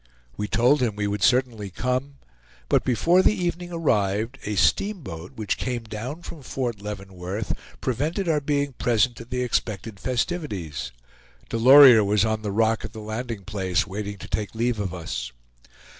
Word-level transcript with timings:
We 0.35 0.47
told 0.47 0.81
him 0.81 0.95
we 0.95 1.05
would 1.05 1.21
certainly 1.21 1.69
come, 1.69 2.15
but 2.69 2.83
before 2.83 3.21
the 3.21 3.35
evening 3.35 3.71
arrived 3.71 4.39
a 4.43 4.55
steamboat, 4.55 5.33
which 5.35 5.59
came 5.59 5.83
down 5.83 6.23
from 6.23 6.41
Fort 6.41 6.81
Leavenworth, 6.81 7.53
prevented 7.81 8.27
our 8.27 8.41
being 8.41 8.73
present 8.73 9.21
at 9.21 9.29
the 9.29 9.43
expected 9.43 9.99
festivities. 9.99 10.91
Delorier 11.49 12.03
was 12.03 12.25
on 12.25 12.41
the 12.41 12.51
rock 12.51 12.83
at 12.83 12.93
the 12.93 12.99
landing 12.99 13.43
place, 13.45 13.85
waiting 13.85 14.17
to 14.17 14.27
take 14.27 14.55
leave 14.55 14.79
of 14.79 14.91
us. 14.91 15.31